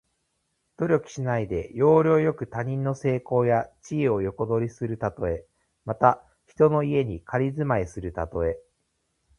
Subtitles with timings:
[0.79, 5.45] 努力しないで、要領よく他人の成功や地位を横取りするたとえ。
[5.85, 8.59] また、人の家に仮住まいするたとえ。